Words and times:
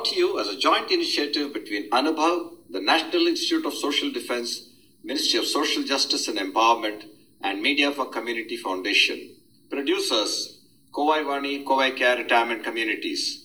brought 0.00 0.12
to 0.12 0.18
you 0.18 0.40
as 0.40 0.48
a 0.48 0.56
joint 0.56 0.90
initiative 0.90 1.52
between 1.52 1.90
Anubhav, 1.90 2.52
the 2.70 2.80
National 2.80 3.26
Institute 3.26 3.66
of 3.66 3.74
Social 3.74 4.10
Defense, 4.10 4.70
Ministry 5.04 5.38
of 5.38 5.44
Social 5.44 5.82
Justice 5.82 6.26
and 6.26 6.38
Empowerment, 6.38 7.04
and 7.42 7.60
Media 7.60 7.92
for 7.92 8.06
Community 8.06 8.56
Foundation. 8.56 9.36
Producers, 9.68 10.58
Kovai 10.94 11.22
Vani, 11.22 11.64
Kovai 11.66 11.94
Care 11.94 12.16
Retirement 12.16 12.64
Communities. 12.64 13.44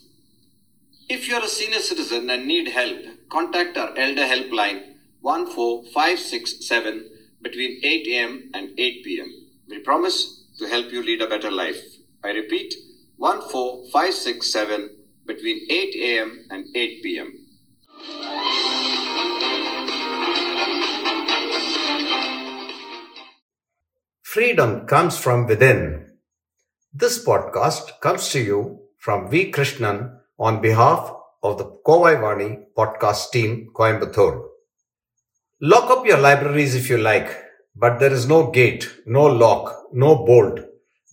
If 1.10 1.28
you're 1.28 1.44
a 1.44 1.50
senior 1.50 1.80
citizen 1.80 2.30
and 2.30 2.48
need 2.48 2.70
help, 2.70 3.00
contact 3.30 3.78
our 3.78 3.90
Elder 3.98 4.26
Helpline 4.26 4.94
14567 5.24 7.10
between 7.42 7.82
8 7.84 8.08
a.m. 8.08 8.50
and 8.54 8.70
8 8.80 9.04
p.m. 9.04 9.30
We 9.68 9.80
promise 9.80 10.46
to 10.58 10.70
help 10.70 10.90
you 10.94 11.04
lead 11.04 11.22
a 11.22 11.28
better 11.28 11.52
life. 11.52 11.84
I 12.24 12.30
repeat, 12.30 12.74
14567 13.20 14.95
between 15.26 15.66
8 15.70 15.96
a.m. 15.96 16.46
and 16.50 16.66
8 16.76 17.04
p.m. 17.04 17.34
Freedom 24.22 24.86
comes 24.86 25.18
from 25.18 25.48
within. 25.48 26.12
This 26.94 27.24
podcast 27.24 28.00
comes 28.02 28.30
to 28.30 28.40
you 28.40 28.80
from 28.98 29.30
V. 29.30 29.52
Krishnan 29.52 30.18
on 30.38 30.62
behalf 30.62 31.14
of 31.42 31.58
the 31.58 31.66
Kovai 31.86 32.66
podcast 32.78 33.32
team, 33.32 33.70
Coimbatore. 33.74 34.48
Lock 35.62 35.90
up 35.90 36.06
your 36.06 36.18
libraries 36.18 36.76
if 36.76 36.90
you 36.90 36.98
like, 36.98 37.30
but 37.76 38.00
there 38.00 38.12
is 38.12 38.28
no 38.28 38.52
gate, 38.52 38.92
no 39.06 39.26
lock, 39.26 39.88
no 39.94 40.16
bolt 40.26 40.60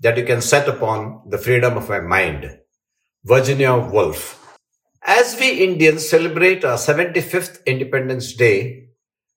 that 0.01 0.17
you 0.17 0.25
can 0.25 0.41
set 0.41 0.69
upon 0.69 1.23
the 1.29 1.39
freedom 1.39 1.77
of 1.77 1.89
my 1.89 2.01
mind. 2.01 2.59
Virginia 3.25 3.77
Woolf. 3.77 4.59
As 5.07 5.39
we 5.39 5.63
Indians 5.63 6.09
celebrate 6.09 6.65
our 6.65 6.77
75th 6.77 7.65
Independence 7.67 8.35
Day, 8.35 8.89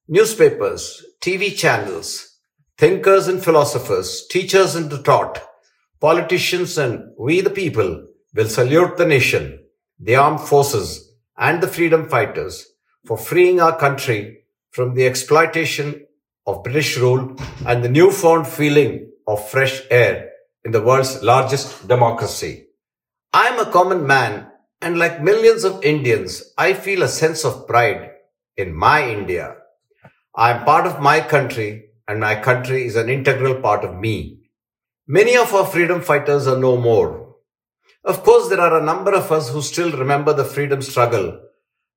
newspapers, 0.07 1.05
TV 1.21 1.55
channels, 1.55 2.39
thinkers 2.79 3.27
and 3.27 3.43
philosophers, 3.43 4.25
teachers 4.27 4.73
and 4.73 4.89
the 4.89 5.03
taught, 5.03 5.39
politicians 6.01 6.79
and 6.79 7.11
we 7.19 7.41
the 7.41 7.51
people 7.51 8.07
will 8.33 8.49
salute 8.49 8.97
the 8.97 9.05
nation, 9.05 9.59
the 9.99 10.15
armed 10.15 10.39
forces 10.39 11.11
and 11.37 11.61
the 11.61 11.67
freedom 11.67 12.09
fighters 12.09 12.65
for 13.05 13.19
freeing 13.19 13.61
our 13.61 13.77
country 13.77 14.45
from 14.71 14.95
the 14.95 15.05
exploitation 15.05 16.07
of 16.47 16.63
British 16.63 16.97
rule 16.97 17.35
and 17.67 17.83
the 17.83 17.89
newfound 17.89 18.47
feeling 18.47 19.11
of 19.27 19.47
fresh 19.47 19.83
air 19.91 20.31
in 20.63 20.71
the 20.71 20.81
world's 20.81 21.21
largest 21.21 21.87
democracy. 21.87 22.64
I 23.35 23.47
am 23.47 23.59
a 23.59 23.69
common 23.69 24.07
man 24.07 24.47
and 24.81 24.97
like 24.97 25.21
millions 25.21 25.65
of 25.65 25.83
Indians, 25.83 26.53
I 26.57 26.71
feel 26.71 27.03
a 27.03 27.09
sense 27.09 27.43
of 27.43 27.67
pride 27.67 28.11
in 28.55 28.73
my 28.73 29.09
India. 29.09 29.57
I 30.33 30.51
am 30.51 30.63
part 30.63 30.87
of 30.87 31.01
my 31.01 31.19
country 31.19 31.89
and 32.07 32.21
my 32.21 32.35
country 32.39 32.85
is 32.85 32.95
an 32.95 33.09
integral 33.09 33.55
part 33.55 33.83
of 33.83 33.99
me. 33.99 34.47
Many 35.05 35.35
of 35.35 35.53
our 35.53 35.65
freedom 35.65 35.99
fighters 35.99 36.47
are 36.47 36.57
no 36.57 36.77
more. 36.77 37.35
Of 38.05 38.23
course, 38.23 38.47
there 38.47 38.61
are 38.61 38.79
a 38.79 38.85
number 38.85 39.13
of 39.13 39.29
us 39.33 39.49
who 39.49 39.61
still 39.61 39.91
remember 39.91 40.31
the 40.31 40.45
freedom 40.45 40.81
struggle 40.81 41.37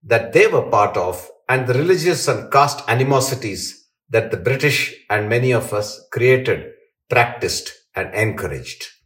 that 0.03 0.33
they 0.33 0.49
were 0.49 0.69
part 0.69 0.97
of 0.97 1.31
and 1.49 1.69
the 1.69 1.75
religious 1.75 2.27
and 2.27 2.51
caste 2.51 2.83
animosities 2.89 3.91
that 4.11 4.33
the 4.33 4.39
British 4.39 4.93
and 5.09 5.29
many 5.29 5.53
of 5.53 5.73
us 5.73 6.05
created, 6.11 6.73
practiced 7.09 7.75
and 7.95 8.13
encouraged. 8.13 8.98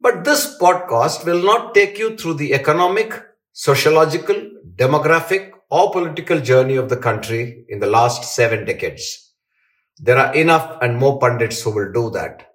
But 0.00 0.24
this 0.24 0.58
podcast 0.58 1.24
will 1.24 1.42
not 1.42 1.74
take 1.74 1.98
you 1.98 2.16
through 2.16 2.34
the 2.34 2.52
economic, 2.52 3.22
sociological, 3.52 4.36
demographic 4.76 5.52
or 5.70 5.90
political 5.90 6.40
journey 6.40 6.76
of 6.76 6.88
the 6.88 6.96
country 6.96 7.64
in 7.68 7.80
the 7.80 7.86
last 7.86 8.34
seven 8.34 8.66
decades. 8.66 9.32
There 9.98 10.18
are 10.18 10.34
enough 10.34 10.78
and 10.82 10.98
more 10.98 11.18
pundits 11.18 11.62
who 11.62 11.70
will 11.70 11.90
do 11.92 12.10
that. 12.10 12.52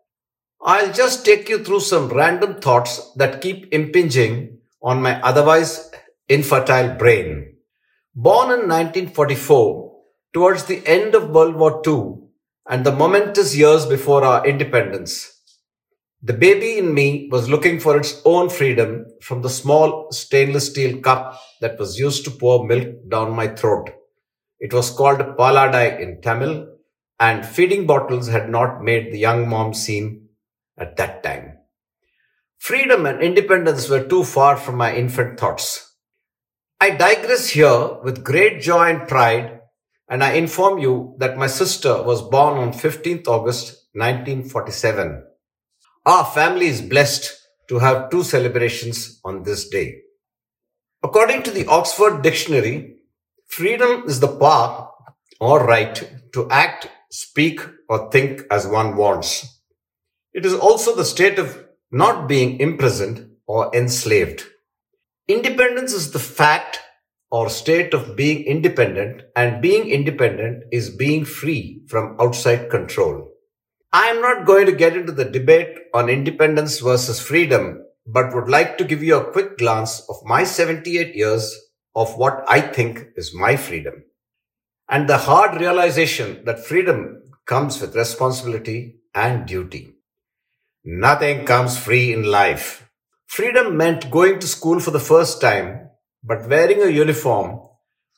I'll 0.61 0.93
just 0.93 1.25
take 1.25 1.49
you 1.49 1.63
through 1.63 1.79
some 1.79 2.09
random 2.09 2.61
thoughts 2.61 3.11
that 3.15 3.41
keep 3.41 3.73
impinging 3.73 4.59
on 4.83 5.01
my 5.01 5.19
otherwise 5.21 5.91
infertile 6.29 6.95
brain. 6.95 7.55
Born 8.13 8.51
in 8.51 8.69
1944, 8.69 9.91
towards 10.33 10.65
the 10.65 10.85
end 10.85 11.15
of 11.15 11.31
World 11.31 11.55
War 11.55 11.81
II 11.85 12.27
and 12.69 12.85
the 12.85 12.91
momentous 12.91 13.55
years 13.55 13.87
before 13.87 14.23
our 14.23 14.45
independence, 14.45 15.40
the 16.23 16.33
baby 16.33 16.77
in 16.77 16.93
me 16.93 17.27
was 17.31 17.49
looking 17.49 17.79
for 17.79 17.97
its 17.97 18.21
own 18.25 18.49
freedom 18.49 19.05
from 19.21 19.41
the 19.41 19.49
small 19.49 20.11
stainless 20.11 20.67
steel 20.67 20.99
cup 20.99 21.39
that 21.61 21.79
was 21.79 21.97
used 21.97 22.23
to 22.25 22.31
pour 22.31 22.65
milk 22.65 22.89
down 23.09 23.31
my 23.31 23.47
throat. 23.47 23.89
It 24.59 24.71
was 24.71 24.91
called 24.91 25.17
paladai 25.17 25.99
in 25.99 26.21
Tamil 26.21 26.67
and 27.19 27.45
feeding 27.45 27.87
bottles 27.87 28.27
had 28.27 28.49
not 28.49 28.83
made 28.83 29.11
the 29.11 29.17
young 29.17 29.49
mom 29.49 29.73
scene 29.73 30.29
at 30.77 30.95
that 30.97 31.23
time. 31.23 31.57
Freedom 32.59 33.07
and 33.07 33.23
independence 33.23 33.89
were 33.89 34.03
too 34.07 34.23
far 34.23 34.57
from 34.57 34.75
my 34.75 34.95
infant 34.95 35.39
thoughts. 35.39 35.95
I 36.79 36.91
digress 36.91 37.49
here 37.49 37.97
with 38.03 38.23
great 38.23 38.61
joy 38.61 38.89
and 38.89 39.07
pride 39.07 39.61
and 40.07 40.23
I 40.23 40.33
inform 40.33 40.77
you 40.77 41.15
that 41.17 41.37
my 41.37 41.47
sister 41.47 42.03
was 42.03 42.21
born 42.21 42.59
on 42.59 42.73
15th 42.73 43.27
August 43.27 43.87
1947. 43.93 45.30
Our 46.03 46.25
family 46.25 46.65
is 46.65 46.81
blessed 46.81 47.31
to 47.69 47.77
have 47.77 48.09
two 48.09 48.23
celebrations 48.23 49.21
on 49.23 49.43
this 49.43 49.69
day. 49.69 50.01
According 51.03 51.43
to 51.43 51.51
the 51.51 51.67
Oxford 51.67 52.23
Dictionary, 52.23 52.95
freedom 53.47 54.05
is 54.07 54.19
the 54.19 54.35
power 54.35 54.89
or 55.39 55.63
right 55.63 56.09
to 56.33 56.49
act, 56.49 56.89
speak, 57.11 57.61
or 57.87 58.09
think 58.09 58.41
as 58.49 58.65
one 58.65 58.95
wants. 58.95 59.61
It 60.33 60.43
is 60.43 60.55
also 60.55 60.95
the 60.95 61.05
state 61.05 61.37
of 61.37 61.65
not 61.91 62.27
being 62.27 62.59
imprisoned 62.59 63.35
or 63.45 63.69
enslaved. 63.75 64.45
Independence 65.27 65.93
is 65.93 66.11
the 66.11 66.19
fact 66.19 66.79
or 67.29 67.47
state 67.47 67.93
of 67.93 68.15
being 68.15 68.43
independent, 68.43 69.21
and 69.35 69.61
being 69.61 69.87
independent 69.87 70.63
is 70.71 70.89
being 70.89 71.25
free 71.25 71.83
from 71.87 72.17
outside 72.19 72.69
control. 72.71 73.30
I 73.93 74.07
am 74.07 74.21
not 74.21 74.45
going 74.45 74.67
to 74.67 74.71
get 74.71 74.95
into 74.95 75.11
the 75.11 75.25
debate 75.25 75.77
on 75.93 76.07
independence 76.09 76.79
versus 76.79 77.19
freedom, 77.19 77.83
but 78.07 78.33
would 78.33 78.47
like 78.47 78.77
to 78.77 78.85
give 78.85 79.03
you 79.03 79.17
a 79.17 79.31
quick 79.33 79.57
glance 79.57 79.99
of 80.07 80.15
my 80.23 80.45
78 80.45 81.13
years 81.13 81.53
of 81.93 82.17
what 82.17 82.45
I 82.47 82.61
think 82.61 83.07
is 83.17 83.35
my 83.35 83.57
freedom. 83.57 84.05
And 84.89 85.09
the 85.09 85.17
hard 85.17 85.59
realization 85.59 86.45
that 86.45 86.65
freedom 86.65 87.23
comes 87.45 87.81
with 87.81 87.93
responsibility 87.93 89.01
and 89.13 89.45
duty. 89.45 89.95
Nothing 90.85 91.45
comes 91.45 91.77
free 91.77 92.13
in 92.13 92.23
life. 92.23 92.89
Freedom 93.27 93.75
meant 93.75 94.09
going 94.09 94.39
to 94.39 94.47
school 94.47 94.79
for 94.79 94.91
the 94.91 95.01
first 95.01 95.41
time, 95.41 95.89
but 96.23 96.47
wearing 96.47 96.81
a 96.81 96.87
uniform, 96.87 97.59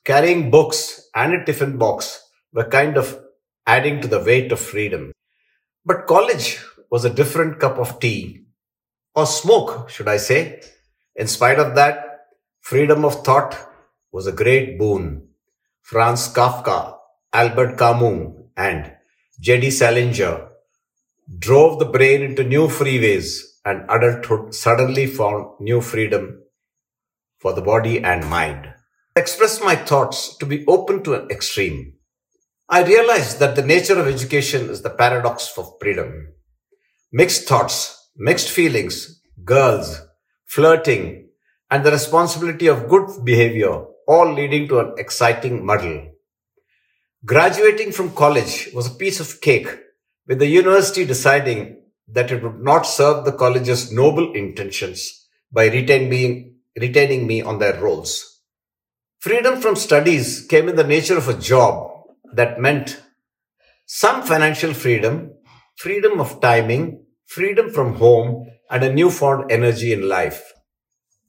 carrying 0.06 0.52
books 0.52 1.10
and 1.16 1.34
a 1.34 1.44
tiffin 1.44 1.80
box 1.80 2.22
were 2.54 2.70
kind 2.70 2.96
of 2.96 3.20
adding 3.66 4.02
to 4.02 4.08
the 4.08 4.20
weight 4.20 4.52
of 4.52 4.60
freedom. 4.60 5.12
But 5.86 6.08
college 6.08 6.64
was 6.90 7.06
a 7.06 7.10
different 7.14 7.60
cup 7.60 7.78
of 7.78 8.00
tea, 8.00 8.46
or 9.16 9.26
smoke, 9.26 9.90
should 9.90 10.08
I 10.08 10.18
say. 10.18 10.62
In 11.16 11.28
spite 11.28 11.60
of 11.60 11.76
that, 11.76 12.28
freedom 12.62 13.04
of 13.04 13.24
thought 13.24 13.58
was 14.12 14.28
a 14.28 14.32
great 14.32 14.80
boon. 14.80 15.28
Franz 15.82 16.34
Kafka, 16.34 16.98
Albert 17.34 17.78
Camus, 17.78 18.34
and 18.56 18.94
J.D. 19.42 19.72
Salinger 19.72 20.50
drove 21.40 21.80
the 21.80 21.86
brain 21.86 22.22
into 22.22 22.44
new 22.44 22.68
freeways 22.68 23.42
and 23.66 23.86
adulthood 23.90 24.54
suddenly 24.54 25.06
found 25.08 25.48
new 25.60 25.82
freedom 25.82 26.44
for 27.40 27.54
the 27.54 27.62
body 27.62 28.04
and 28.04 28.30
mind. 28.30 28.74
I 29.16 29.20
expressed 29.20 29.64
my 29.64 29.76
thoughts 29.76 30.38
to 30.38 30.46
be 30.46 30.66
open 30.66 31.04
to 31.04 31.14
an 31.16 31.30
extreme. 31.30 31.94
I 32.74 32.82
realized 32.82 33.38
that 33.38 33.56
the 33.56 33.62
nature 33.62 34.00
of 34.00 34.08
education 34.08 34.68
is 34.72 34.82
the 34.82 34.90
paradox 34.90 35.56
of 35.60 35.76
freedom. 35.80 36.30
Mixed 37.12 37.48
thoughts, 37.48 38.10
mixed 38.18 38.50
feelings, 38.50 39.22
girls, 39.44 40.02
flirting, 40.48 41.30
and 41.70 41.86
the 41.86 41.92
responsibility 41.92 42.66
of 42.66 42.90
good 42.90 43.24
behavior 43.24 43.86
all 44.08 44.34
leading 44.34 44.68
to 44.70 44.80
an 44.80 44.96
exciting 44.98 45.64
muddle. 45.64 46.14
Graduating 47.24 47.92
from 47.92 48.16
college 48.16 48.70
was 48.74 48.88
a 48.88 48.98
piece 49.02 49.20
of 49.20 49.40
cake 49.40 49.68
with 50.28 50.40
the 50.40 50.48
university 50.48 51.06
deciding 51.06 51.80
that 52.08 52.32
it 52.32 52.42
would 52.42 52.60
not 52.60 52.88
serve 52.88 53.24
the 53.24 53.34
college's 53.34 53.92
noble 53.92 54.34
intentions 54.34 55.28
by 55.52 55.66
retain 55.68 56.10
being, 56.10 56.56
retaining 56.76 57.28
me 57.28 57.40
on 57.40 57.60
their 57.60 57.80
rolls. 57.80 58.42
Freedom 59.20 59.62
from 59.62 59.76
studies 59.76 60.48
came 60.48 60.68
in 60.68 60.76
the 60.76 60.84
nature 60.84 61.20
of 61.20 61.30
a 61.30 61.38
job 61.38 61.93
that 62.36 62.60
meant 62.60 63.02
some 63.86 64.24
financial 64.24 64.74
freedom, 64.74 65.34
freedom 65.78 66.20
of 66.20 66.42
timing, 66.42 67.06
freedom 67.26 67.70
from 67.70 67.96
home, 67.96 68.48
and 68.70 68.84
a 68.84 68.94
newfound 68.94 69.52
energy 69.52 69.94
in 69.94 70.08
life. 70.08 70.54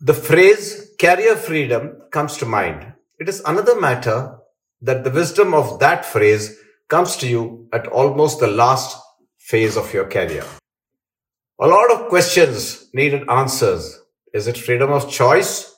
The 0.00 0.14
phrase 0.14 0.90
career 1.00 1.36
freedom 1.36 1.98
comes 2.10 2.36
to 2.38 2.46
mind. 2.46 2.92
It 3.18 3.28
is 3.28 3.42
another 3.46 3.80
matter 3.80 4.38
that 4.82 5.04
the 5.04 5.10
wisdom 5.10 5.54
of 5.54 5.78
that 5.80 6.04
phrase 6.04 6.58
comes 6.88 7.16
to 7.16 7.28
you 7.28 7.68
at 7.72 7.86
almost 7.86 8.40
the 8.40 8.46
last 8.46 9.00
phase 9.38 9.76
of 9.76 9.92
your 9.92 10.06
career. 10.06 10.44
A 11.60 11.66
lot 11.66 11.90
of 11.90 12.08
questions 12.08 12.90
needed 12.92 13.28
answers. 13.28 14.00
Is 14.32 14.46
it 14.46 14.58
freedom 14.58 14.90
of 14.90 15.10
choice 15.10 15.74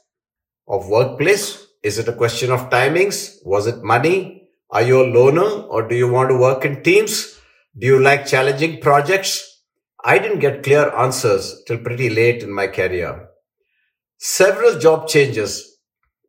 of 0.67 0.89
workplace? 0.89 1.67
Is 1.83 1.99
it 1.99 2.09
a 2.09 2.13
question 2.13 2.51
of 2.51 2.71
timings? 2.71 3.37
Was 3.45 3.67
it 3.67 3.83
money? 3.83 4.46
Are 4.71 4.83
you 4.83 5.03
a 5.03 5.07
loner 5.07 5.63
or 5.69 5.87
do 5.87 5.95
you 5.95 6.11
want 6.11 6.31
to 6.31 6.37
work 6.37 6.65
in 6.65 6.83
teams? 6.83 7.39
Do 7.79 7.87
you 7.87 8.01
like 8.01 8.27
challenging 8.27 8.81
projects? 8.81 9.63
I 10.05 10.19
didn't 10.19 10.41
get 10.41 10.65
clear 10.65 10.91
answers 10.95 11.63
till 11.67 11.79
pretty 11.79 12.11
late 12.11 12.43
in 12.43 12.53
my 12.53 12.67
career. 12.67 13.29
Several 14.19 14.79
job 14.79 15.09
changes, 15.09 15.79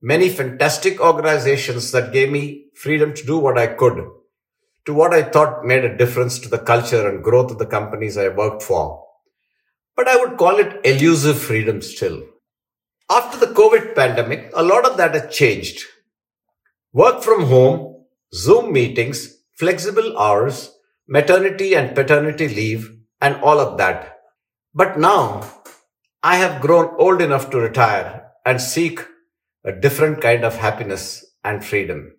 many 0.02 0.30
fantastic 0.30 1.00
organizations 1.00 1.92
that 1.92 2.14
gave 2.14 2.32
me 2.32 2.66
freedom 2.76 3.14
to 3.16 3.26
do 3.26 3.40
what 3.40 3.58
I 3.58 3.68
could, 3.68 4.06
to 4.86 4.94
what 4.94 5.14
I 5.14 5.24
thought 5.24 5.66
made 5.66 5.84
a 5.84 5.98
difference 5.98 6.38
to 6.40 6.50
the 6.50 6.60
culture 6.60 7.10
and 7.10 7.24
growth 7.24 7.52
of 7.52 7.58
the 7.58 7.66
companies 7.66 8.18
I 8.18 8.28
worked 8.28 8.62
for. 8.62 9.04
But 9.96 10.08
I 10.08 10.18
would 10.18 10.38
call 10.38 10.58
it 10.58 10.80
elusive 10.84 11.40
freedom 11.40 11.82
still. 11.82 12.24
After 13.10 13.38
the 13.40 13.54
COVID 13.54 13.96
pandemic, 13.96 14.52
a 14.54 14.62
lot 14.62 14.86
of 14.86 14.98
that 14.98 15.16
has 15.16 15.36
changed. 15.36 15.86
Work 16.94 17.24
from 17.24 17.46
home, 17.46 17.97
Zoom 18.34 18.74
meetings, 18.74 19.38
flexible 19.56 20.18
hours, 20.18 20.72
maternity 21.08 21.74
and 21.76 21.96
paternity 21.96 22.48
leave, 22.48 22.92
and 23.22 23.36
all 23.38 23.60
of 23.60 23.78
that. 23.78 24.18
But 24.74 25.00
now 25.00 25.50
I 26.22 26.38
have 26.38 26.62
grown 26.62 26.94
old 27.00 27.22
enough 27.22 27.50
to 27.52 27.60
retire 27.60 28.32
and 28.46 28.62
seek 28.62 29.00
a 29.64 29.72
different 29.72 30.22
kind 30.22 30.44
of 30.44 30.58
happiness 30.58 31.26
and 31.44 31.64
freedom. 31.64 32.14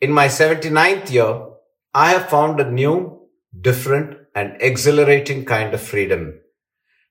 In 0.00 0.12
my 0.12 0.26
79th 0.26 1.10
year, 1.10 1.46
I 1.94 2.10
have 2.10 2.28
found 2.28 2.60
a 2.60 2.70
new, 2.70 3.28
different, 3.58 4.18
and 4.34 4.56
exhilarating 4.60 5.44
kind 5.44 5.72
of 5.72 5.80
freedom. 5.80 6.40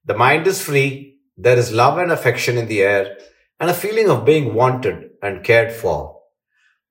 The 0.05 0.13
mind 0.13 0.45
is 0.45 0.61
free, 0.61 1.19
there 1.37 1.57
is 1.57 1.71
love 1.71 1.97
and 1.97 2.11
affection 2.11 2.57
in 2.57 2.67
the 2.67 2.81
air, 2.81 3.17
and 3.59 3.69
a 3.69 3.73
feeling 3.73 4.09
of 4.09 4.25
being 4.25 4.53
wanted 4.53 5.11
and 5.21 5.43
cared 5.43 5.71
for. 5.71 6.21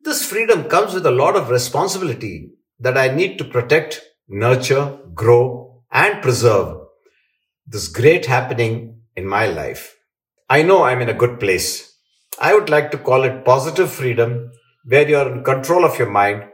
This 0.05 0.27
freedom 0.27 0.65
comes 0.65 0.95
with 0.95 1.07
a 1.07 1.13
lot 1.13 1.37
of 1.37 1.49
responsibility 1.49 2.51
that 2.81 2.99
I 2.99 3.15
need 3.15 3.39
to 3.39 3.45
protect, 3.45 4.03
nurture, 4.29 4.99
grow, 5.15 5.85
and 5.93 6.21
preserve. 6.21 6.89
This 7.69 7.87
great 7.87 8.27
happening 8.27 9.03
in 9.15 9.29
my 9.29 9.47
life. 9.47 9.97
I 10.51 10.63
know 10.63 10.83
I'm 10.83 11.03
in 11.03 11.09
a 11.09 11.15
good 11.15 11.39
place. 11.39 11.97
I 12.41 12.53
would 12.53 12.69
like 12.69 12.91
to 12.91 12.99
call 12.99 13.23
it 13.23 13.45
positive 13.45 13.93
freedom 13.93 14.51
where 14.85 15.09
you're 15.09 15.33
in 15.33 15.45
control 15.45 15.85
of 15.85 15.97
your 16.01 16.11
mind. 16.11 16.47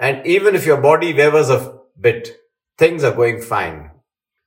And 0.00 0.26
even 0.26 0.56
if 0.56 0.66
your 0.66 0.80
body 0.80 1.14
wavers 1.14 1.48
a 1.48 1.78
bit, 2.00 2.36
things 2.76 3.04
are 3.04 3.14
going 3.14 3.40
fine. 3.40 3.92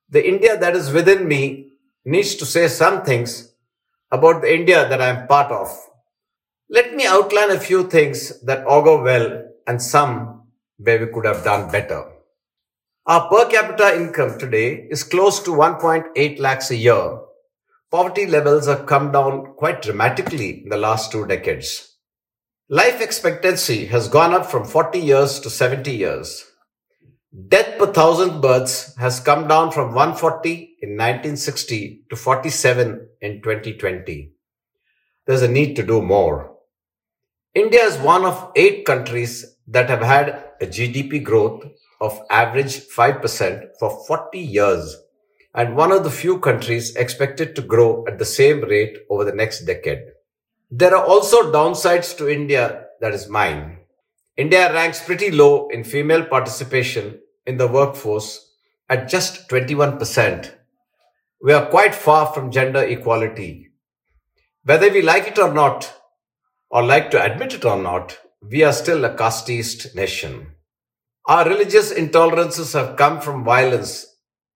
The 0.09 0.27
India 0.27 0.57
that 0.57 0.75
is 0.75 0.91
within 0.91 1.29
me 1.29 1.71
needs 2.03 2.35
to 2.35 2.45
say 2.45 2.67
some 2.67 3.03
things 3.03 3.53
about 4.11 4.41
the 4.41 4.53
India 4.53 4.89
that 4.89 5.01
I'm 5.01 5.27
part 5.27 5.49
of. 5.49 5.69
Let 6.69 6.95
me 6.95 7.05
outline 7.05 7.51
a 7.51 7.59
few 7.59 7.89
things 7.89 8.41
that 8.41 8.65
augur 8.65 9.01
well 9.03 9.43
and 9.67 9.81
some 9.81 10.43
where 10.77 10.99
we 10.99 11.11
could 11.11 11.25
have 11.25 11.43
done 11.43 11.71
better. 11.71 12.05
Our 13.05 13.29
per 13.29 13.49
capita 13.49 13.95
income 13.95 14.37
today 14.37 14.87
is 14.89 15.03
close 15.03 15.39
to 15.43 15.51
1.8 15.51 16.39
lakhs 16.39 16.71
a 16.71 16.75
year 16.75 17.19
poverty 17.91 18.27
levels 18.27 18.67
have 18.67 18.85
come 18.85 19.11
down 19.11 19.53
quite 19.55 19.81
dramatically 19.81 20.61
in 20.63 20.69
the 20.69 20.77
last 20.77 21.11
two 21.11 21.25
decades. 21.25 21.95
Life 22.69 23.01
expectancy 23.01 23.87
has 23.87 24.07
gone 24.07 24.33
up 24.33 24.45
from 24.45 24.63
40 24.63 24.99
years 24.99 25.39
to 25.39 25.49
70 25.49 25.91
years. 25.91 26.45
Death 27.47 27.79
per 27.79 27.91
thousand 27.91 28.41
births 28.41 28.95
has 28.97 29.19
come 29.19 29.47
down 29.47 29.71
from 29.71 29.93
140 29.93 30.77
in 30.81 30.91
1960 30.91 32.05
to 32.09 32.15
47 32.15 33.07
in 33.21 33.41
2020. 33.41 34.33
There's 35.25 35.41
a 35.41 35.47
need 35.47 35.75
to 35.75 35.83
do 35.83 36.01
more. 36.01 36.55
India 37.55 37.83
is 37.83 37.97
one 37.97 38.25
of 38.25 38.51
eight 38.55 38.85
countries 38.85 39.55
that 39.67 39.89
have 39.89 40.03
had 40.03 40.29
a 40.61 40.67
GDP 40.67 41.23
growth 41.23 41.63
of 41.99 42.21
average 42.29 42.87
5% 42.89 43.69
for 43.79 44.05
40 44.05 44.37
years 44.37 44.95
and 45.55 45.75
one 45.75 45.91
of 45.91 46.03
the 46.03 46.11
few 46.11 46.39
countries 46.39 46.95
expected 46.95 47.55
to 47.55 47.63
grow 47.63 48.05
at 48.07 48.19
the 48.19 48.25
same 48.25 48.61
rate 48.61 48.99
over 49.09 49.25
the 49.25 49.33
next 49.33 49.61
decade. 49.65 50.03
There 50.69 50.95
are 50.95 51.03
also 51.03 51.51
downsides 51.51 52.15
to 52.17 52.29
India 52.29 52.85
that 53.01 53.15
is 53.15 53.27
mine. 53.27 53.79
India 54.37 54.71
ranks 54.71 55.03
pretty 55.03 55.31
low 55.31 55.69
in 55.69 55.83
female 55.83 56.25
participation 56.25 57.19
in 57.47 57.57
the 57.57 57.67
workforce 57.67 58.53
at 58.89 59.09
just 59.09 59.49
21%. 59.49 60.53
We 61.41 61.53
are 61.53 61.65
quite 61.65 61.95
far 61.95 62.31
from 62.31 62.51
gender 62.51 62.83
equality. 62.83 63.71
Whether 64.65 64.91
we 64.91 65.01
like 65.01 65.27
it 65.27 65.39
or 65.39 65.51
not, 65.51 65.98
or 66.69 66.83
like 66.83 67.11
to 67.11 67.23
admit 67.23 67.53
it 67.53 67.65
or 67.65 67.77
not, 67.81 68.17
we 68.41 68.63
are 68.63 68.73
still 68.73 69.05
a 69.05 69.15
casteist 69.15 69.95
nation. 69.95 70.51
Our 71.27 71.47
religious 71.47 71.93
intolerances 71.93 72.73
have 72.73 72.97
come 72.97 73.21
from 73.21 73.43
violence 73.43 74.05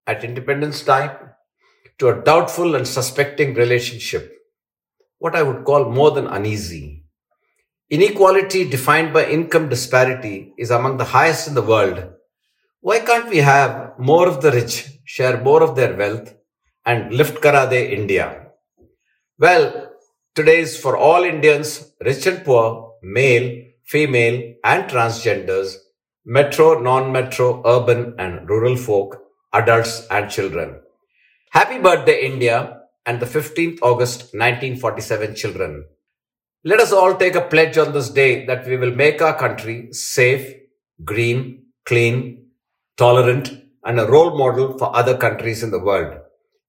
at 0.07 0.24
independence 0.24 0.83
time 0.83 1.12
to 2.00 2.10
a 2.10 2.24
doubtful 2.24 2.75
and 2.75 2.88
suspecting 2.88 3.54
relationship, 3.54 4.31
what 5.19 5.36
I 5.36 5.44
would 5.44 5.65
call 5.65 5.89
more 5.89 6.12
than 6.12 6.27
uneasy. 6.27 7.06
Inequality 7.89 8.69
defined 8.69 9.13
by 9.13 9.25
income 9.27 9.69
disparity 9.69 10.54
is 10.57 10.71
among 10.71 10.98
the 10.98 11.04
highest 11.06 11.48
in 11.48 11.54
the 11.54 11.62
world. 11.62 12.12
Why 12.81 13.00
can't 13.00 13.30
we 13.30 13.38
have 13.38 13.94
more 14.00 14.27
of 14.27 14.42
the 14.42 14.51
rich 14.51 14.89
share 15.06 15.42
more 15.42 15.62
of 15.62 15.75
their 15.75 15.95
wealth 15.95 16.33
and 16.86 17.13
lift 17.13 17.42
Karade 17.42 17.92
India? 17.92 18.48
Well, 19.38 19.91
today 20.36 20.60
is 20.60 20.78
for 20.78 20.98
all 20.98 21.24
Indians, 21.24 21.94
rich 22.02 22.25
and 22.25 22.44
poor, 22.44 22.94
male, 23.02 23.63
female, 23.84 24.56
and 24.63 24.90
transgenders, 24.90 25.75
metro, 26.25 26.80
non-metro, 26.80 27.62
urban, 27.66 28.16
and 28.18 28.50
rural 28.50 28.75
folk 28.75 29.20
adults 29.54 30.08
and 30.10 30.32
children. 30.32 30.80
Happy 31.52 31.80
birthday, 31.80 32.25
India, 32.25 32.80
and 33.06 33.20
the 33.20 33.25
15th 33.25 33.80
August 33.82 34.34
1947 34.34 35.36
children. 35.36 35.86
Let 36.63 36.80
us 36.80 36.92
all 36.92 37.16
take 37.16 37.36
a 37.36 37.42
pledge 37.42 37.78
on 37.78 37.94
this 37.94 38.10
day 38.10 38.46
that 38.46 38.66
we 38.66 38.78
will 38.78 38.96
make 38.96 39.22
our 39.22 39.38
country 39.38 39.92
safe, 39.92 40.56
green, 41.04 41.66
clean, 41.86 42.48
tolerant, 42.98 43.52
and 43.84 44.00
a 44.00 44.08
role 44.08 44.38
model 44.38 44.78
for 44.78 44.96
other 44.96 45.18
countries 45.18 45.62
in 45.62 45.72
the 45.72 45.84
world. 45.84 46.18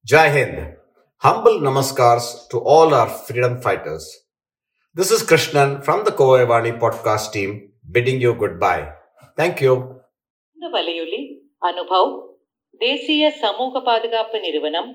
Jai 0.05 0.29
Hind. 0.29 0.77
Humble 1.25 1.59
namaskars 1.59 2.25
to 2.49 2.59
all 2.65 2.93
our 2.93 3.09
freedom 3.09 3.59
fighters. 3.59 4.05
This 4.97 5.11
is 5.11 5.23
Krishnan 5.23 5.83
from 5.83 6.05
the 6.05 6.11
Kovai 6.11 6.73
podcast 6.79 7.33
team 7.33 7.51
bidding 7.87 8.21
you 8.21 8.33
goodbye. 8.35 8.83
Thank 9.39 9.63
you. 9.63 9.75
இந்த 10.57 10.69
வலையொலி 10.69 11.21
அனுபவ் 11.63 12.11
தேசிய 12.81 13.31
சமூக 13.41 13.81
பாதுகாப்பு 13.81 14.41
நிறுவனம் 14.41 14.91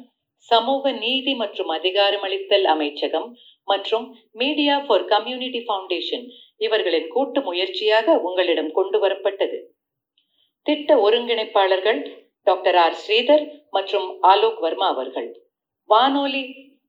சமூக 0.48 0.92
நீதி 1.00 1.34
மற்றும் 1.34 1.74
அதிகாரமளித்தல் 1.78 2.68
அமைச்சகம் 2.68 3.28
மற்றும் 3.68 4.08
மீடியா 4.36 4.78
ஃபார் 4.86 5.08
கம்யூனிட்டி 5.08 5.64
ஃபவுண்டேஷன் 5.66 6.26
இவர்களின் 6.60 7.12
கூட்டு 7.16 7.42
முயற்சியாக 7.42 8.20
உங்களிடம் 8.22 8.72
கொண்டு 8.72 9.00
வரப்பட்டது 9.00 9.60
திட்ட 10.66 11.02
ஒருங்கிணைப்பாளர்கள் 11.08 12.02
டாக்டர் 12.48 12.82
ஆர் 12.86 12.98
ஸ்ரீதர் 13.04 13.46
மற்றும் 13.72 14.10
ஆலோக் 14.32 14.64
வர்மா 14.68 14.90
அவர்கள் 14.96 15.30
வானொலி 15.92 16.42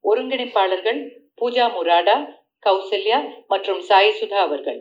ஒருங்கிணைப்பாளர்கள் 0.03 0.99
பூஜா 1.39 1.65
முராடா 1.75 2.15
கௌசல்யா 2.65 3.19
மற்றும் 3.47 3.81
சாய் 3.81 4.17
சுதா 4.19 4.39
அவர்கள். 4.47 4.79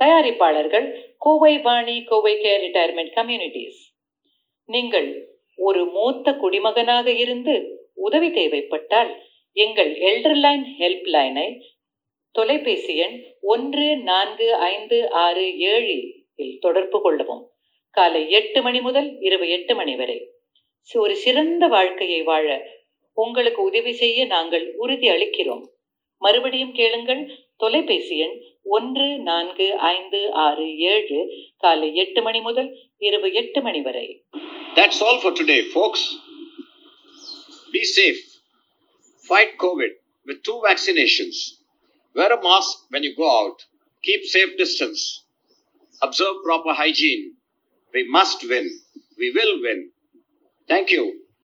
தயாரிப்பாளர்கள் 0.00 0.86
Kovai 1.18 1.58
Vani 1.58 1.96
Kovai 2.04 2.32
care 2.36 2.62
retirement 2.64 3.12
communities. 3.18 3.80
நீங்கள் 4.64 5.08
ஒரு 5.56 5.82
மூத்த 5.86 6.32
குடிமகனாக 6.32 7.06
இருந்து 7.24 7.54
உதவி 7.94 8.30
தேவைப்பட்டால் 8.30 9.10
எங்கள் 9.56 9.92
எல்டர்லைன் 9.98 10.64
ஹெல்ப் 10.78 11.06
லைனை 11.14 11.46
தொலைபேசி 12.34 12.94
எண் 12.96 13.18
ஒன்று 13.40 13.96
நான்கு 14.10 14.54
ஐந்து 14.54 14.98
ஆறு 15.24 15.44
ஏழு 15.58 15.96
இல் 16.34 16.56
தொடர்பு 16.60 16.98
கொள்ளவும். 17.02 17.44
காலை 17.90 18.22
எட்டு 18.30 18.62
மணி 18.62 18.80
முதல் 18.80 19.10
இரவு 19.20 19.48
எட்டு 19.48 19.74
மணி 19.74 19.94
வரை. 19.96 20.18
ஒரு 20.94 21.14
சிறந்த 21.16 21.66
வாழ்க்கையை 21.66 22.22
வாழ 22.22 22.46
உங்களுக்கு 23.22 23.60
உதவி 23.70 23.92
செய்ய 24.02 24.26
நாங்கள் 24.34 24.66
உறுதி 24.84 25.08
அளிக்கிறோம் 25.14 25.64
மறுபடியும் 26.22 26.74
கேளுங்கள் 26.80 27.22
தொலைபேசி 27.56 28.16
எண் 28.24 28.36
ஒன்று 28.76 29.06
நான்கு 29.28 29.66
ஐந்து 29.94 30.20
ஆறு 30.44 30.66
ஏழு 30.92 31.18
காலை 31.56 31.88
எட்டு 32.02 32.20
மணி 32.22 32.40
முதல் 32.48 32.70
இரவு 33.08 33.30
எட்டு 33.42 33.60
மணி 33.62 33.82
வரை 33.88 34.06
That's 34.76 35.00
all 35.06 35.18
for 35.20 35.32
today, 35.32 35.60
folks. 35.74 36.00
Be 37.74 37.82
safe. 37.90 38.22
Fight 39.24 39.52
COVID 39.58 39.92
with 40.26 40.42
two 40.42 40.56
vaccinations. 40.64 41.36
Wear 42.16 42.32
a 42.32 42.42
mask 42.42 42.74
when 42.90 43.02
you 43.02 43.14
go 43.16 43.28
out. 43.40 43.58
Keep 44.04 44.24
safe 44.26 44.52
distance. 44.56 45.02
Observe 46.02 46.36
proper 46.44 46.72
hygiene. 46.74 47.24
We 47.94 48.02
must 48.08 48.40
win. 48.44 48.66
We 49.18 49.30
will 49.30 49.54
win. 49.60 49.80
Thank 50.68 50.90
you. 50.90 51.04